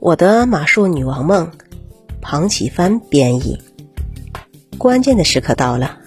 [0.00, 1.50] 我的马术女王梦，
[2.20, 3.58] 庞启帆编译。
[4.78, 5.98] 关键的时刻到了，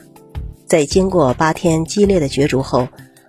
[0.65, 2.87] 在经过八天激烈的角逐后，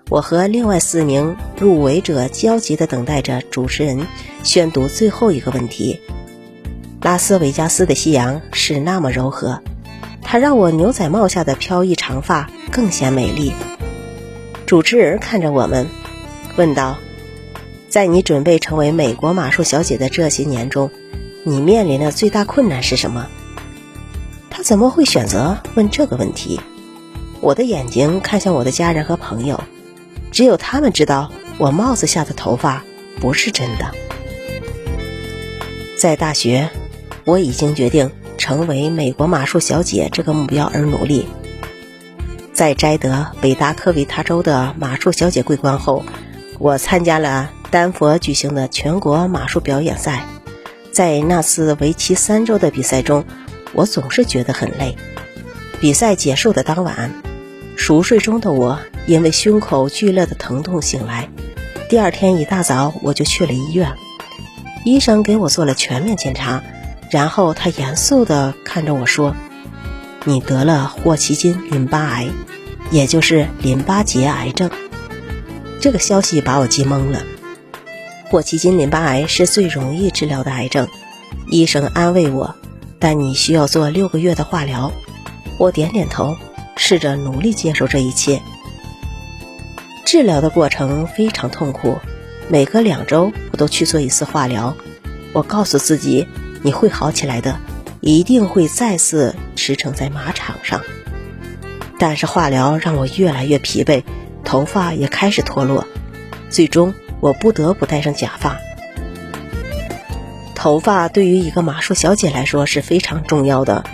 [0.08, 4.06] 我和另外四名入围者焦急地等待着主持人
[4.44, 5.98] 宣读最后一个问题。
[7.00, 9.60] 拉斯维加斯的夕阳是那么柔和，
[10.22, 13.52] 它让我牛仔帽下的飘逸长发更显美丽。
[14.64, 15.88] 主持人看着我们，
[16.56, 16.96] 问道。
[17.92, 20.90] 在你准备成为美国马术小姐的这些年中，
[21.44, 23.26] 你面临的最大困难是什么？
[24.48, 26.58] 他怎么会选择问这个问题？
[27.42, 29.62] 我的眼睛看向我的家人和朋友，
[30.30, 32.82] 只有他们知道我帽子下的头发
[33.20, 33.90] 不是真的。
[35.98, 36.70] 在大学，
[37.26, 41.26] 我已经决定成为美国马术小姐这个目标而努力。
[42.54, 46.02] 在摘得北达科维他州的马术小姐桂冠后，
[46.58, 47.50] 我参加了。
[47.72, 50.26] 丹佛举行的全国马术表演赛，
[50.92, 53.24] 在那次为期三周的比赛中，
[53.72, 54.94] 我总是觉得很累。
[55.80, 57.14] 比赛结束的当晚，
[57.74, 61.30] 熟睡中的我因为胸口剧烈的疼痛醒来。
[61.88, 63.90] 第二天一大早，我就去了医院。
[64.84, 66.62] 医生给我做了全面检查，
[67.10, 69.34] 然后他严肃地看着我说
[70.24, 72.28] ：“你得了霍奇金淋巴癌，
[72.90, 74.70] 也就是淋巴结癌症。”
[75.80, 77.22] 这个消息把我急懵了。
[78.32, 80.88] 霍奇金淋巴癌是最容易治疗的癌症，
[81.48, 82.56] 医生安慰我，
[82.98, 84.90] 但你需要做六个月的化疗。
[85.58, 86.34] 我点点头，
[86.74, 88.40] 试着努力接受这一切。
[90.06, 91.98] 治疗的过程非常痛苦，
[92.48, 94.74] 每隔两周我都去做一次化疗。
[95.34, 96.26] 我告诉自己，
[96.62, 97.58] 你会好起来的，
[98.00, 100.80] 一定会再次驰骋在马场上。
[101.98, 104.04] 但是化疗让我越来越疲惫，
[104.42, 105.86] 头发也开始脱落，
[106.48, 106.94] 最终。
[107.22, 108.58] 我不得不戴上假发。
[110.56, 113.84] 头发对于一个马术小姐来说是非常重要的。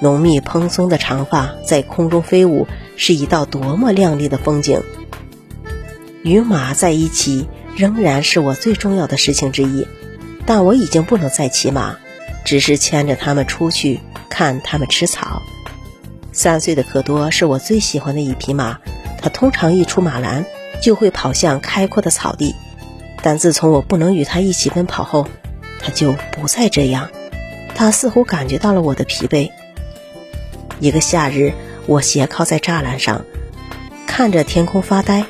[0.00, 2.66] 浓密蓬松的长发在空中飞舞，
[2.96, 4.82] 是一道多么亮丽的风景。
[6.22, 9.86] 与马在一起仍然是我最重要的事情之一，
[10.46, 11.96] 但我已经不能再骑马，
[12.46, 15.42] 只是牵着它们出去看它们吃草。
[16.32, 18.78] 三岁的可多是我最喜欢的一匹马，
[19.20, 20.46] 它通常一出马栏。
[20.80, 22.54] 就会跑向开阔的草地，
[23.22, 25.26] 但自从我不能与他一起奔跑后，
[25.80, 27.10] 他就不再这样。
[27.74, 29.50] 他似乎感觉到了我的疲惫。
[30.80, 31.52] 一个夏日，
[31.86, 33.24] 我斜靠在栅栏上，
[34.06, 35.24] 看着天空发呆。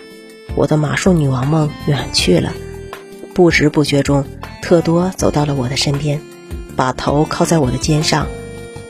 [0.55, 2.53] 我的马术女王梦远去了。
[3.35, 4.25] 不知不觉中，
[4.63, 6.21] 特多走到了我的身边，
[6.75, 8.27] 把头靠在我的肩上，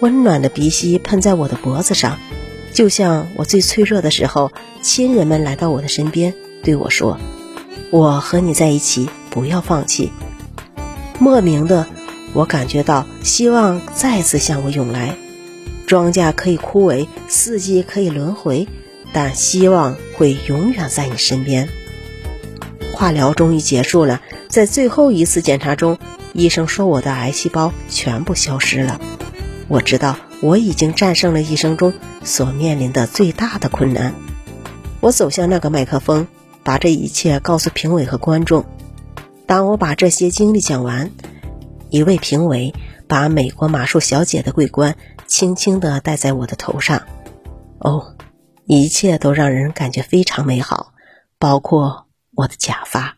[0.01, 2.19] 温暖的鼻息喷在我的脖子上，
[2.73, 6.33] 就像我最脆弱的时候，亲人们来到我的身边。
[6.63, 7.19] 对我说
[7.91, 10.13] ：“我和你在一起，不要放弃。”
[11.19, 11.87] 莫名的，
[12.33, 15.17] 我感觉到希望再次向我涌来。
[15.87, 18.69] 庄稼可以枯萎，四季可以轮回，
[19.13, 21.69] 但希望会永远在你身边。
[22.93, 25.99] 化疗终于结束了，在最后一次检查中，
[26.35, 29.01] 医生说我的癌细胞全部消失了。
[29.67, 34.15] 我知道我已经战胜了一生中所面临的最大的困难。
[35.01, 36.27] 我走向那个麦克风。
[36.65, 38.65] 把这一切告诉评委和观众。
[39.47, 41.11] 当我把这些经历讲完，
[41.91, 42.75] 一位评委
[43.07, 44.97] 把美国马术小姐的桂冠
[45.27, 47.03] 轻轻的戴在我的头上。
[47.79, 48.17] 哦，
[48.65, 50.93] 一切都让人感觉非常美好，
[51.39, 53.18] 包括我的假发。